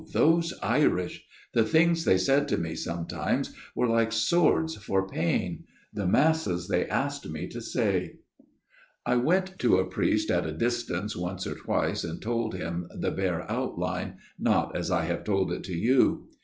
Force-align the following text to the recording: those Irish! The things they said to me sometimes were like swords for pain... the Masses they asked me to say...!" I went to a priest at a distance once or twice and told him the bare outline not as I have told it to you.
those 0.13 0.51
Irish! 0.63 1.25
The 1.53 1.63
things 1.63 2.05
they 2.05 2.17
said 2.17 2.47
to 2.47 2.57
me 2.57 2.73
sometimes 2.73 3.53
were 3.75 3.85
like 3.85 4.11
swords 4.11 4.75
for 4.77 5.07
pain... 5.07 5.65
the 5.93 6.07
Masses 6.07 6.67
they 6.69 6.87
asked 6.89 7.29
me 7.29 7.47
to 7.49 7.61
say...!" 7.61 8.15
I 9.05 9.17
went 9.17 9.59
to 9.59 9.77
a 9.77 9.85
priest 9.85 10.31
at 10.31 10.47
a 10.47 10.53
distance 10.57 11.15
once 11.15 11.45
or 11.45 11.53
twice 11.53 12.03
and 12.03 12.19
told 12.19 12.55
him 12.55 12.87
the 12.89 13.11
bare 13.11 13.43
outline 13.47 14.17
not 14.39 14.75
as 14.75 14.89
I 14.89 15.03
have 15.03 15.23
told 15.23 15.51
it 15.51 15.63
to 15.65 15.75
you. 15.77 16.29